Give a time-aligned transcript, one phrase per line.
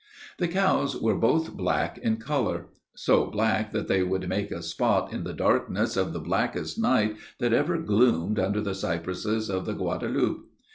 [0.39, 5.13] "The cows were both black in color; so black that they would make a spot
[5.13, 9.73] in the darkness of the blackest night that ever gloomed under the cypresses of the
[9.75, 10.49] Guadaloupe.